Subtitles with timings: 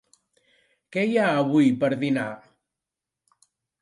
[0.95, 2.27] Què hi ha avui per dinar?